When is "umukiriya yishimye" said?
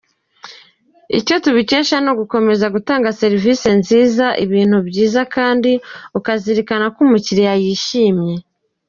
7.05-8.33